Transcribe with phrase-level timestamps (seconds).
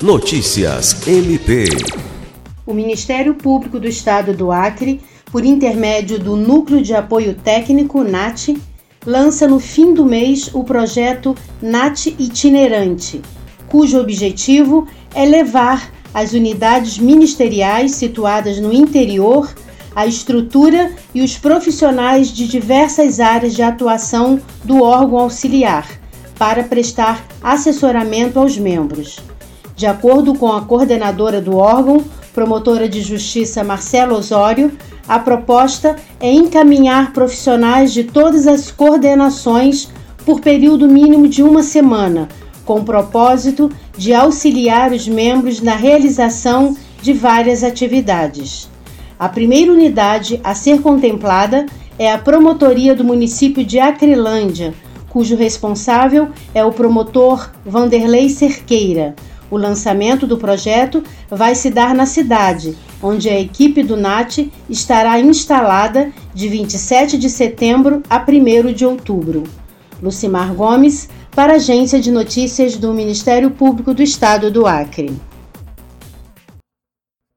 [0.00, 1.64] Notícias MP.
[2.64, 5.00] O Ministério Público do Estado do Acre,
[5.32, 8.56] por intermédio do Núcleo de Apoio Técnico NAT,
[9.04, 13.20] lança no fim do mês o projeto NAT Itinerante,
[13.66, 19.52] cujo objetivo é levar as unidades ministeriais situadas no interior
[19.96, 25.88] a estrutura e os profissionais de diversas áreas de atuação do órgão auxiliar
[26.38, 29.18] para prestar assessoramento aos membros.
[29.78, 34.72] De acordo com a coordenadora do órgão, promotora de justiça Marcela Osório,
[35.06, 39.88] a proposta é encaminhar profissionais de todas as coordenações
[40.26, 42.28] por período mínimo de uma semana,
[42.64, 48.68] com o propósito de auxiliar os membros na realização de várias atividades.
[49.16, 54.74] A primeira unidade a ser contemplada é a Promotoria do município de Acrelândia,
[55.08, 59.14] cujo responsável é o promotor Vanderlei Cerqueira.
[59.50, 65.18] O lançamento do projeto vai se dar na cidade, onde a equipe do NAT estará
[65.18, 69.44] instalada de 27 de setembro a 1 de outubro.
[70.02, 75.16] Lucimar Gomes, para a Agência de Notícias do Ministério Público do Estado do Acre.